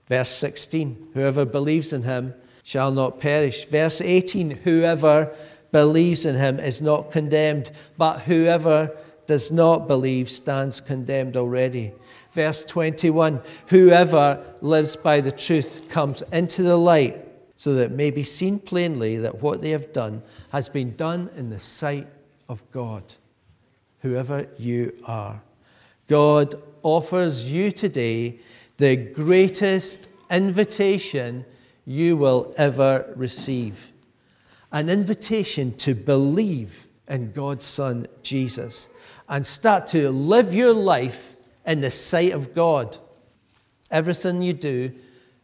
Verse 0.07 0.29
16 0.29 1.09
Whoever 1.13 1.45
believes 1.45 1.93
in 1.93 2.03
him 2.03 2.33
shall 2.63 2.91
not 2.91 3.19
perish. 3.19 3.65
Verse 3.65 4.01
18 4.01 4.51
Whoever 4.51 5.33
believes 5.71 6.25
in 6.25 6.35
him 6.35 6.59
is 6.59 6.81
not 6.81 7.11
condemned, 7.11 7.71
but 7.97 8.21
whoever 8.21 8.95
does 9.27 9.51
not 9.51 9.87
believe 9.87 10.29
stands 10.29 10.81
condemned 10.81 11.37
already. 11.37 11.91
Verse 12.31 12.63
21 12.65 13.41
Whoever 13.67 14.43
lives 14.61 14.95
by 14.95 15.21
the 15.21 15.31
truth 15.31 15.87
comes 15.89 16.21
into 16.31 16.63
the 16.63 16.77
light, 16.77 17.25
so 17.55 17.73
that 17.73 17.85
it 17.85 17.91
may 17.91 18.09
be 18.11 18.23
seen 18.23 18.59
plainly 18.59 19.17
that 19.17 19.41
what 19.41 19.61
they 19.61 19.71
have 19.71 19.91
done 19.91 20.23
has 20.51 20.69
been 20.69 20.95
done 20.95 21.29
in 21.35 21.49
the 21.49 21.59
sight 21.59 22.07
of 22.49 22.69
God. 22.71 23.03
Whoever 24.01 24.47
you 24.57 24.93
are. 25.05 25.41
God 26.07 26.61
offers 26.83 27.49
you 27.49 27.71
today 27.71 28.39
the 28.77 28.97
greatest 28.97 30.09
invitation 30.29 31.45
you 31.85 32.17
will 32.17 32.53
ever 32.57 33.13
receive 33.15 33.91
an 34.71 34.89
invitation 34.89 35.75
to 35.77 35.95
believe 35.95 36.87
in 37.07 37.31
God's 37.31 37.65
Son, 37.65 38.07
Jesus, 38.21 38.89
and 39.27 39.45
start 39.45 39.87
to 39.87 40.11
live 40.11 40.53
your 40.53 40.73
life 40.73 41.35
in 41.65 41.81
the 41.81 41.91
sight 41.91 42.33
of 42.33 42.53
God. 42.53 42.97
Everything 43.89 44.41
you 44.41 44.53
do, 44.53 44.91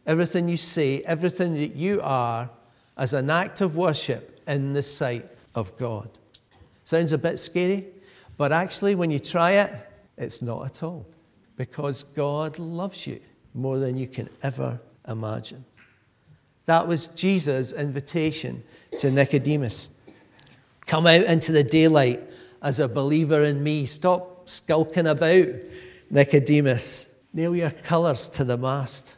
everything 0.06 0.48
you 0.48 0.56
say, 0.56 1.00
everything 1.02 1.54
that 1.54 1.74
you 1.74 2.00
are, 2.02 2.50
as 2.96 3.12
an 3.12 3.30
act 3.30 3.60
of 3.60 3.76
worship 3.76 4.40
in 4.46 4.72
the 4.72 4.82
sight 4.82 5.26
of 5.54 5.76
God. 5.76 6.08
Sounds 6.86 7.12
a 7.12 7.18
bit 7.18 7.40
scary, 7.40 7.84
but 8.36 8.52
actually, 8.52 8.94
when 8.94 9.10
you 9.10 9.18
try 9.18 9.54
it, 9.54 9.72
it's 10.16 10.40
not 10.40 10.64
at 10.64 10.84
all, 10.84 11.04
because 11.56 12.04
God 12.04 12.60
loves 12.60 13.08
you 13.08 13.18
more 13.54 13.80
than 13.80 13.98
you 13.98 14.06
can 14.06 14.28
ever 14.40 14.80
imagine. 15.08 15.64
That 16.66 16.86
was 16.86 17.08
Jesus' 17.08 17.72
invitation 17.72 18.62
to 19.00 19.10
Nicodemus. 19.10 19.98
Come 20.86 21.08
out 21.08 21.24
into 21.24 21.50
the 21.50 21.64
daylight 21.64 22.22
as 22.62 22.78
a 22.78 22.86
believer 22.86 23.42
in 23.42 23.64
me. 23.64 23.84
Stop 23.86 24.48
skulking 24.48 25.08
about, 25.08 25.48
Nicodemus. 26.08 27.12
Nail 27.32 27.56
your 27.56 27.70
colours 27.70 28.28
to 28.28 28.44
the 28.44 28.56
mast. 28.56 29.16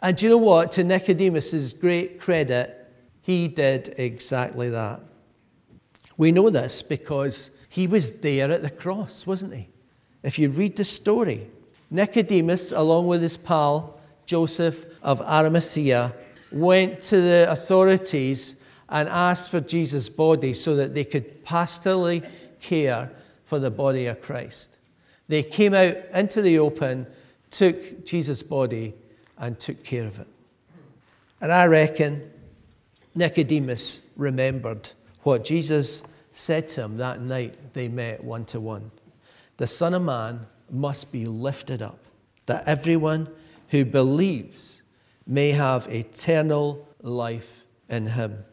And 0.00 0.16
do 0.16 0.26
you 0.26 0.30
know 0.30 0.38
what? 0.38 0.70
To 0.72 0.84
Nicodemus's 0.84 1.72
great 1.72 2.20
credit, 2.20 2.76
he 3.20 3.48
did 3.48 3.96
exactly 3.98 4.70
that. 4.70 5.00
We 6.20 6.32
know 6.32 6.50
this 6.50 6.82
because 6.82 7.50
he 7.70 7.86
was 7.86 8.20
there 8.20 8.52
at 8.52 8.60
the 8.60 8.68
cross, 8.68 9.26
wasn't 9.26 9.54
he? 9.54 9.68
If 10.22 10.38
you 10.38 10.50
read 10.50 10.76
the 10.76 10.84
story, 10.84 11.48
Nicodemus, 11.90 12.72
along 12.72 13.06
with 13.06 13.22
his 13.22 13.38
pal 13.38 13.98
Joseph 14.26 14.84
of 15.02 15.22
Arimathea, 15.22 16.12
went 16.52 17.00
to 17.04 17.22
the 17.22 17.46
authorities 17.48 18.62
and 18.90 19.08
asked 19.08 19.50
for 19.50 19.62
Jesus' 19.62 20.10
body 20.10 20.52
so 20.52 20.76
that 20.76 20.92
they 20.92 21.04
could 21.04 21.42
pastorally 21.42 22.28
care 22.60 23.10
for 23.46 23.58
the 23.58 23.70
body 23.70 24.04
of 24.04 24.20
Christ. 24.20 24.76
They 25.26 25.42
came 25.42 25.72
out 25.72 25.96
into 26.12 26.42
the 26.42 26.58
open, 26.58 27.06
took 27.50 28.04
Jesus' 28.04 28.42
body, 28.42 28.92
and 29.38 29.58
took 29.58 29.82
care 29.84 30.04
of 30.04 30.20
it. 30.20 30.28
And 31.40 31.50
I 31.50 31.64
reckon 31.64 32.30
Nicodemus 33.14 34.06
remembered 34.18 34.92
what 35.22 35.44
Jesus 35.44 36.02
said 36.32 36.68
to 36.68 36.82
him 36.82 36.96
that 36.96 37.20
night 37.20 37.74
they 37.74 37.88
met 37.88 38.22
one 38.22 38.44
to 38.46 38.60
one 38.60 38.90
The 39.56 39.66
Son 39.66 39.94
of 39.94 40.02
Man 40.02 40.46
must 40.70 41.12
be 41.12 41.26
lifted 41.26 41.82
up, 41.82 41.98
that 42.46 42.66
everyone 42.66 43.28
who 43.68 43.84
believes 43.84 44.82
may 45.26 45.52
have 45.52 45.88
eternal 45.88 46.88
life 47.02 47.64
in 47.88 48.06
him. 48.06 48.44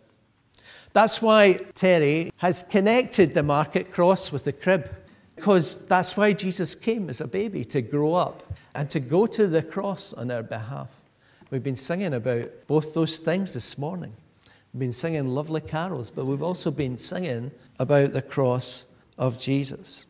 That's 0.94 1.22
why 1.22 1.54
Terry 1.76 2.32
has 2.38 2.64
connected 2.64 3.34
the 3.34 3.44
market 3.44 3.92
cross 3.92 4.32
with 4.32 4.46
the 4.46 4.54
crib, 4.54 4.90
because 5.36 5.86
that's 5.86 6.18
why 6.18 6.34
Jesus 6.34 6.74
came 6.74 7.10
as 7.10 7.22
a 7.22 7.28
baby 7.28 7.64
to 7.66 7.82
grow 7.82 8.16
up 8.16 8.44
and 8.74 8.90
to 8.90 9.00
go 9.00 9.28
to 9.28 9.48
the 9.48 9.62
cross 9.62 10.14
on 10.14 10.32
our 10.32 10.44
behalf. 10.44 10.90
We've 11.52 11.64
been 11.64 11.76
singing 11.76 12.14
about 12.14 12.50
both 12.68 12.94
those 12.94 13.20
things 13.20 13.54
this 13.54 13.78
morning. 13.78 14.14
Been 14.78 14.94
singing 14.94 15.28
lovely 15.28 15.62
carols, 15.62 16.12
but 16.12 16.26
we've 16.26 16.44
also 16.44 16.70
been 16.70 16.98
singing 16.98 17.52
about 17.80 18.14
the 18.14 18.22
cross 18.22 18.86
of 19.18 19.40
Jesus. 19.40 20.06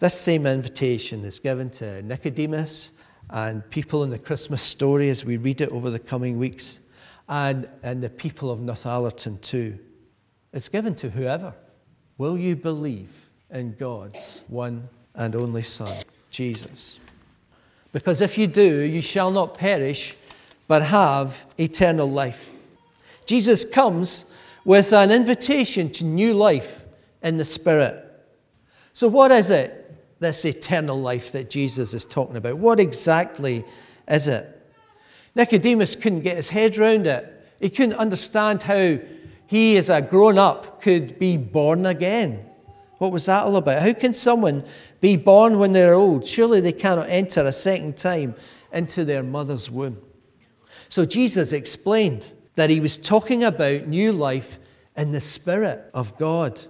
This 0.00 0.20
same 0.20 0.46
invitation 0.46 1.24
is 1.24 1.38
given 1.38 1.70
to 1.70 2.02
Nicodemus 2.02 2.92
and 3.30 3.68
people 3.70 4.04
in 4.04 4.10
the 4.10 4.18
Christmas 4.18 4.60
story 4.60 5.08
as 5.08 5.24
we 5.24 5.38
read 5.38 5.60
it 5.60 5.70
over 5.70 5.88
the 5.88 5.98
coming 5.98 6.38
weeks 6.38 6.80
and, 7.28 7.68
and 7.82 8.02
the 8.02 8.10
people 8.10 8.50
of 8.50 8.60
Northallerton 8.60 9.40
too. 9.40 9.78
It's 10.52 10.68
given 10.68 10.94
to 10.96 11.10
whoever. 11.10 11.54
Will 12.18 12.36
you 12.36 12.54
believe 12.54 13.28
in 13.50 13.74
God's 13.76 14.44
one 14.48 14.88
and 15.14 15.34
only 15.34 15.62
Son, 15.62 16.04
Jesus? 16.30 17.00
Because 17.92 18.20
if 18.20 18.36
you 18.36 18.46
do, 18.46 18.80
you 18.80 19.00
shall 19.00 19.30
not 19.30 19.56
perish, 19.56 20.16
but 20.66 20.82
have 20.82 21.46
eternal 21.58 22.10
life. 22.10 22.52
Jesus 23.28 23.62
comes 23.62 24.24
with 24.64 24.90
an 24.94 25.10
invitation 25.10 25.90
to 25.90 26.04
new 26.06 26.32
life 26.32 26.86
in 27.22 27.36
the 27.36 27.44
Spirit. 27.44 28.02
So, 28.94 29.06
what 29.06 29.30
is 29.30 29.50
it, 29.50 29.94
this 30.18 30.46
eternal 30.46 30.98
life 30.98 31.32
that 31.32 31.50
Jesus 31.50 31.92
is 31.92 32.06
talking 32.06 32.36
about? 32.36 32.56
What 32.56 32.80
exactly 32.80 33.66
is 34.08 34.28
it? 34.28 34.46
Nicodemus 35.34 35.94
couldn't 35.94 36.22
get 36.22 36.36
his 36.36 36.48
head 36.48 36.78
around 36.78 37.06
it. 37.06 37.30
He 37.60 37.68
couldn't 37.68 37.96
understand 37.96 38.62
how 38.62 38.98
he, 39.46 39.76
as 39.76 39.90
a 39.90 40.00
grown 40.00 40.38
up, 40.38 40.80
could 40.80 41.18
be 41.18 41.36
born 41.36 41.84
again. 41.84 42.46
What 42.96 43.12
was 43.12 43.26
that 43.26 43.44
all 43.44 43.56
about? 43.56 43.82
How 43.82 43.92
can 43.92 44.14
someone 44.14 44.64
be 45.02 45.16
born 45.16 45.58
when 45.58 45.74
they're 45.74 45.92
old? 45.92 46.26
Surely 46.26 46.62
they 46.62 46.72
cannot 46.72 47.10
enter 47.10 47.46
a 47.46 47.52
second 47.52 47.98
time 47.98 48.36
into 48.72 49.04
their 49.04 49.22
mother's 49.22 49.70
womb. 49.70 50.00
So 50.88 51.04
Jesus 51.04 51.52
explained 51.52 52.32
that 52.58 52.70
he 52.70 52.80
was 52.80 52.98
talking 52.98 53.44
about 53.44 53.86
new 53.86 54.12
life 54.12 54.58
in 54.96 55.12
the 55.12 55.20
Spirit 55.20 55.80
of 55.94 56.18
God. 56.18 56.60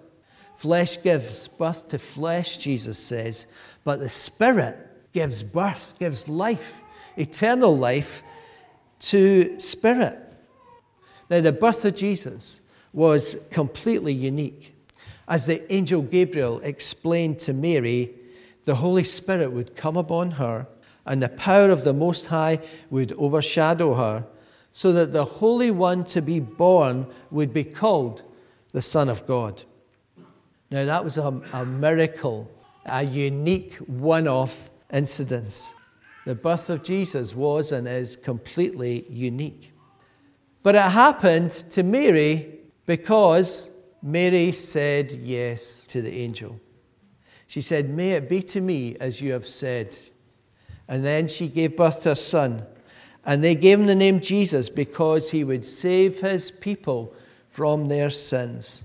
Flesh 0.54 1.02
gives 1.02 1.49
birth 1.49 1.88
to 1.88 1.99
flesh, 1.99 2.59
Jesus 2.59 2.99
says, 2.99 3.47
but 3.85 3.99
the 3.99 4.11
Spirit 4.11 4.76
gives 5.14 5.42
birth, 5.42 5.99
gives 5.99 6.28
life, 6.28 6.83
eternal 7.16 7.75
life 7.75 8.23
to 8.99 9.59
spirit. 9.59 10.18
Now, 11.30 11.40
the 11.40 11.52
birth 11.52 11.87
of 11.87 11.97
Jesus 11.97 12.61
was 12.92 13.47
completely 13.50 14.12
unique. 14.12 14.75
As 15.26 15.47
the 15.47 15.73
angel 15.73 16.02
Gabriel 16.02 16.61
explained 16.61 17.38
to 17.38 17.54
Mary, 17.54 18.14
the 18.66 18.75
Holy 18.75 19.04
Spirit 19.04 19.52
would 19.52 19.75
come 19.75 19.97
upon 19.97 20.33
her, 20.33 20.66
and 21.07 21.23
the 21.23 21.30
power 21.30 21.71
of 21.71 21.85
the 21.85 21.95
Most 21.95 22.26
High 22.26 22.59
would 22.90 23.12
overshadow 23.12 23.95
her, 23.95 24.26
so 24.78 24.92
that 24.92 25.12
the 25.12 25.25
Holy 25.25 25.73
One 25.73 26.04
to 26.04 26.20
be 26.20 26.38
born 26.38 27.08
would 27.32 27.52
be 27.52 27.64
called 27.64 28.23
the 28.70 28.80
Son 28.80 29.08
of 29.08 29.26
God. 29.26 29.64
Now, 30.70 30.85
that 30.85 31.02
was 31.02 31.18
a, 31.18 31.42
a 31.52 31.66
miracle, 31.66 32.49
a 32.87 33.02
unique 33.02 33.75
one 33.88 34.28
off 34.28 34.70
incident. 34.92 35.75
The 36.26 36.37
birth 36.37 36.70
of 36.70 36.85
Jesus 36.85 37.35
was 37.35 37.73
and 37.73 37.88
is 37.88 38.14
completely 38.14 39.04
unique. 39.11 39.73
But 40.62 40.76
it 40.76 40.82
happened 40.82 41.50
to 41.50 41.82
Mary 41.82 42.61
because 42.87 43.73
Mary 44.00 44.52
said 44.52 45.11
yes 45.11 45.82
to 45.87 46.02
the 46.02 46.20
angel. 46.20 46.61
She 47.49 47.62
said, 47.62 47.91
May 47.91 48.12
it 48.12 48.28
be 48.28 48.43
to 48.43 48.60
me 48.60 48.97
as 49.00 49.21
you 49.21 49.32
have 49.32 49.45
said. 49.45 49.97
And 50.86 51.04
then 51.04 51.26
she 51.26 51.49
gave 51.49 51.76
birth 51.76 52.02
to 52.02 52.12
a 52.12 52.17
son. 52.17 52.64
And 53.25 53.45
they 53.45 53.54
gave 53.54 53.78
him 53.78 53.87
the 53.87 53.95
name 53.95 54.21
Jesus 54.21 54.69
because 54.69 55.31
he 55.31 55.45
would 55.45 55.65
save 55.65 56.21
his 56.21 56.50
people 56.50 57.15
from 57.49 57.87
their 57.87 58.11
sins. 58.11 58.85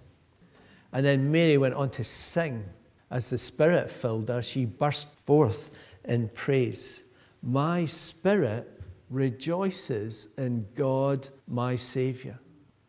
And 0.92 1.06
then 1.06 1.32
Mary 1.32 1.58
went 1.58 1.76
on 1.76 1.90
to 1.92 2.04
sing. 2.04 2.66
As 3.10 3.30
the 3.30 3.38
Spirit 3.38 3.90
filled 3.90 4.30
her, 4.30 4.42
she 4.42 4.66
burst 4.66 5.10
forth 5.10 5.72
in 6.04 6.30
praise. 6.30 7.04
My 7.42 7.86
spirit 7.86 8.82
rejoices 9.10 10.30
in 10.38 10.66
God, 10.76 11.28
my 11.48 11.76
Savior. 11.76 12.40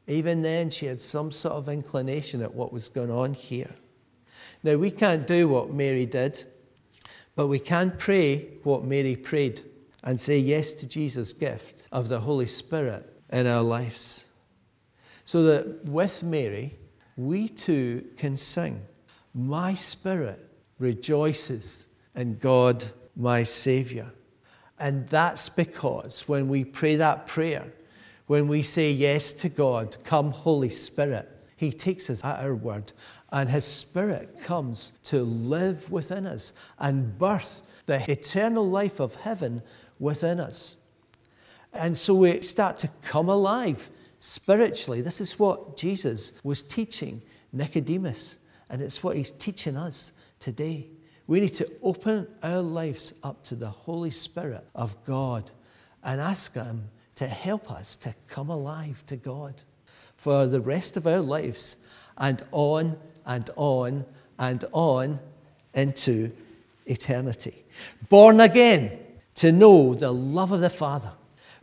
Even 0.07 0.43
then, 0.43 0.71
she 0.71 0.87
had 0.87 1.01
some 1.01 1.33
sort 1.33 1.55
of 1.55 1.69
inclination 1.69 2.43
at 2.43 2.55
what 2.55 2.73
was 2.73 2.89
going 2.89 3.11
on 3.11 3.35
here. 3.35 3.71
Now, 4.63 4.77
we 4.77 4.91
can't 4.91 5.27
do 5.27 5.49
what 5.49 5.73
Mary 5.73 6.07
did, 6.07 6.45
but 7.37 7.49
we 7.49 7.59
can 7.59 7.93
pray 7.97 8.59
what 8.63 8.85
Mary 8.85 9.17
prayed 9.17 9.63
and 10.05 10.21
say 10.21 10.38
yes 10.38 10.75
to 10.75 10.87
Jesus' 10.87 11.33
gift 11.33 11.88
of 11.90 12.09
the 12.09 12.21
Holy 12.21 12.47
Spirit 12.47 13.11
in 13.33 13.47
our 13.47 13.62
lives. 13.62 14.27
So 15.25 15.43
that 15.45 15.85
with 15.87 16.23
Mary, 16.23 16.79
we 17.17 17.49
too 17.49 18.05
can 18.17 18.37
sing, 18.37 18.83
My 19.33 19.75
spirit 19.75 20.38
rejoices 20.79 21.88
in 22.14 22.38
God, 22.38 22.85
my 23.17 23.43
Savior. 23.43 24.12
And 24.79 25.09
that's 25.09 25.49
because 25.49 26.29
when 26.29 26.49
we 26.49 26.64
pray 26.64 26.97
that 26.97 27.27
prayer, 27.27 27.73
when 28.27 28.47
we 28.47 28.62
say 28.62 28.90
yes 28.93 29.33
to 29.35 29.49
God, 29.49 29.97
come 30.05 30.33
Holy 30.33 30.69
Spirit, 30.69 31.29
He 31.57 31.73
takes 31.73 32.11
us 32.11 32.23
at 32.23 32.40
our 32.40 32.55
word 32.55 32.93
and 33.33 33.49
His 33.49 33.64
Spirit 33.64 34.40
comes 34.43 34.93
to 35.05 35.23
live 35.23 35.90
within 35.90 36.27
us 36.27 36.53
and 36.79 37.19
birth 37.19 37.62
the 37.87 38.11
eternal 38.11 38.69
life 38.69 39.01
of 39.01 39.14
heaven 39.17 39.62
within 39.99 40.41
us. 40.41 40.77
And 41.73 41.97
so 41.97 42.15
we 42.15 42.43
start 42.43 42.79
to 42.79 42.89
come 43.03 43.29
alive 43.29 43.91
spiritually. 44.19 45.01
This 45.01 45.21
is 45.21 45.39
what 45.39 45.77
Jesus 45.77 46.33
was 46.45 46.63
teaching 46.63 47.21
Nicodemus, 47.53 48.39
and 48.71 48.81
it's 48.81 49.03
what 49.03 49.17
He's 49.17 49.33
teaching 49.33 49.77
us 49.77 50.13
today. 50.41 50.89
We 51.27 51.41
need 51.41 51.55
to 51.55 51.71
open 51.83 52.27
our 52.43 52.61
lives 52.61 53.15
up 53.23 53.45
to 53.45 53.55
the 53.55 53.71
Holy 53.71 54.11
Spirit 54.11 54.67
of 54.75 55.03
God 55.05 55.51
and 56.03 56.21
ask 56.21 56.55
Him 56.55 56.91
to 57.17 57.27
help 57.27 57.71
us 57.71 57.97
to 57.97 58.15
come 58.29 58.51
alive 58.51 59.05
to 59.07 59.17
God 59.17 59.63
for 60.17 60.47
the 60.47 60.61
rest 60.61 60.97
of 60.97 61.07
our 61.07 61.21
lives 61.21 61.77
and 62.19 62.43
on 62.53 62.97
and 63.27 63.51
on 63.57 64.05
and 64.39 64.65
on 64.73 65.21
into 65.75 66.33
eternity. 66.87 67.65
Born 68.09 68.41
again 68.41 68.99
to 69.37 69.53
know 69.53 69.94
the 69.94 70.12
love 70.12 70.53
of 70.53 70.61
the 70.61 70.70
Father. 70.70 71.12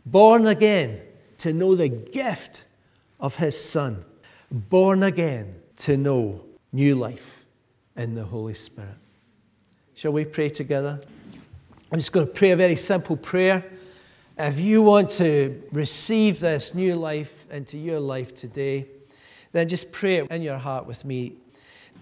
Born 0.04 0.46
again 0.46 1.00
to 1.38 1.52
know 1.52 1.74
the 1.74 1.88
gift 1.88 2.66
of 3.20 3.36
His 3.36 3.62
Son. 3.62 4.04
Born 4.50 5.02
again 5.02 5.56
to 5.76 5.96
know 5.96 6.44
new 6.72 6.94
life 6.94 7.44
in 7.96 8.14
the 8.14 8.24
Holy 8.24 8.54
Spirit. 8.54 8.96
Shall 9.94 10.12
we 10.12 10.24
pray 10.24 10.48
together? 10.48 11.00
I'm 11.90 11.98
just 11.98 12.12
going 12.12 12.26
to 12.26 12.32
pray 12.32 12.50
a 12.50 12.56
very 12.56 12.76
simple 12.76 13.16
prayer. 13.16 13.64
If 14.38 14.58
you 14.58 14.82
want 14.82 15.10
to 15.10 15.62
receive 15.72 16.40
this 16.40 16.74
new 16.74 16.94
life 16.94 17.50
into 17.50 17.78
your 17.78 18.00
life 18.00 18.34
today, 18.34 18.86
then 19.52 19.68
just 19.68 19.92
pray 19.92 20.16
it 20.16 20.30
in 20.30 20.42
your 20.42 20.58
heart 20.58 20.86
with 20.86 21.04
me. 21.04 21.34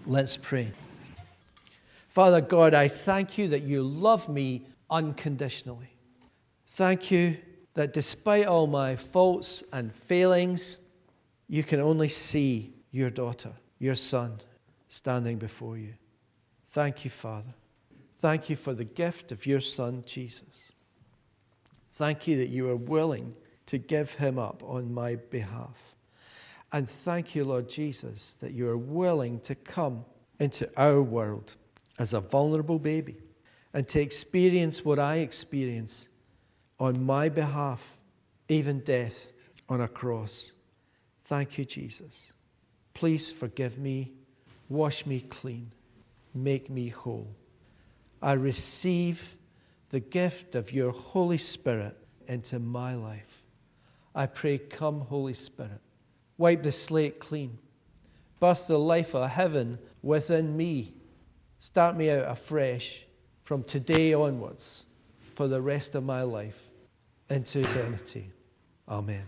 Let's 0.07 0.37
pray. 0.37 0.71
Father 2.07 2.41
God, 2.41 2.73
I 2.73 2.87
thank 2.87 3.37
you 3.37 3.49
that 3.49 3.63
you 3.63 3.83
love 3.83 4.29
me 4.29 4.65
unconditionally. 4.91 5.95
Thank 6.67 7.09
you 7.09 7.37
that 7.73 7.93
despite 7.93 8.45
all 8.45 8.67
my 8.67 8.95
faults 8.95 9.63
and 9.71 9.93
failings, 9.93 10.79
you 11.47 11.63
can 11.63 11.79
only 11.79 12.09
see 12.09 12.73
your 12.91 13.09
daughter, 13.09 13.53
your 13.79 13.95
son, 13.95 14.39
standing 14.87 15.37
before 15.37 15.77
you. 15.77 15.93
Thank 16.65 17.05
you, 17.05 17.11
Father. 17.11 17.53
Thank 18.15 18.49
you 18.49 18.55
for 18.55 18.73
the 18.73 18.83
gift 18.83 19.31
of 19.31 19.45
your 19.45 19.61
Son, 19.61 20.03
Jesus. 20.05 20.73
Thank 21.89 22.27
you 22.27 22.37
that 22.37 22.49
you 22.49 22.69
are 22.69 22.75
willing 22.75 23.33
to 23.65 23.77
give 23.77 24.13
him 24.13 24.37
up 24.37 24.61
on 24.63 24.93
my 24.93 25.15
behalf. 25.15 25.95
And 26.71 26.87
thank 26.87 27.35
you, 27.35 27.43
Lord 27.43 27.67
Jesus, 27.67 28.35
that 28.35 28.51
you 28.51 28.69
are 28.69 28.77
willing 28.77 29.39
to 29.41 29.55
come 29.55 30.05
into 30.39 30.69
our 30.77 31.01
world 31.01 31.55
as 31.97 32.13
a 32.13 32.19
vulnerable 32.19 32.79
baby 32.79 33.17
and 33.73 33.87
to 33.87 34.01
experience 34.01 34.83
what 34.83 34.99
I 34.99 35.17
experience 35.17 36.09
on 36.79 37.05
my 37.05 37.29
behalf, 37.29 37.97
even 38.49 38.79
death 38.79 39.31
on 39.69 39.81
a 39.81 39.87
cross. 39.87 40.51
Thank 41.23 41.57
you, 41.57 41.65
Jesus. 41.65 42.33
Please 42.93 43.31
forgive 43.31 43.77
me, 43.77 44.11
wash 44.67 45.05
me 45.05 45.21
clean, 45.21 45.71
make 46.33 46.69
me 46.69 46.89
whole. 46.89 47.35
I 48.21 48.33
receive 48.33 49.35
the 49.89 49.99
gift 49.99 50.55
of 50.55 50.71
your 50.71 50.91
Holy 50.91 51.37
Spirit 51.37 51.97
into 52.27 52.59
my 52.59 52.95
life. 52.95 53.43
I 54.13 54.25
pray, 54.25 54.57
come, 54.57 55.01
Holy 55.01 55.33
Spirit, 55.33 55.81
Wipe 56.41 56.63
the 56.63 56.71
slate 56.71 57.19
clean. 57.19 57.59
Burst 58.39 58.67
the 58.67 58.79
life 58.79 59.13
of 59.13 59.29
heaven 59.29 59.77
within 60.01 60.57
me. 60.57 60.91
Start 61.59 61.95
me 61.95 62.09
out 62.09 62.27
afresh 62.27 63.05
from 63.51 63.65
today 63.65 64.13
onwards 64.13 64.85
for 65.33 65.45
the 65.45 65.61
rest 65.61 65.93
of 65.93 66.05
my 66.05 66.21
life 66.21 66.69
into 67.29 67.59
eternity. 67.59 68.29
Amen. 68.87 69.25